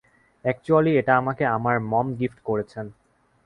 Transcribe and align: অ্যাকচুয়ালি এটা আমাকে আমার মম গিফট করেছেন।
অ্যাকচুয়ালি 0.45 0.91
এটা 0.97 1.13
আমাকে 1.17 1.43
আমার 1.47 1.75
মম 1.91 2.07
গিফট 2.19 2.39
করেছেন। 2.43 2.85